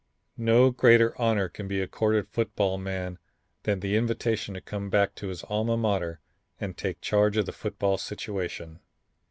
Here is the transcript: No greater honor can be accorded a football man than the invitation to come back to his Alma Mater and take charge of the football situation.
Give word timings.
No 0.39 0.71
greater 0.71 1.13
honor 1.21 1.47
can 1.47 1.67
be 1.67 1.79
accorded 1.79 2.25
a 2.25 2.27
football 2.27 2.79
man 2.79 3.19
than 3.65 3.81
the 3.81 3.95
invitation 3.95 4.55
to 4.55 4.59
come 4.61 4.89
back 4.89 5.13
to 5.13 5.27
his 5.27 5.43
Alma 5.43 5.77
Mater 5.77 6.19
and 6.59 6.75
take 6.75 7.01
charge 7.01 7.37
of 7.37 7.45
the 7.45 7.51
football 7.51 7.99
situation. 7.99 8.79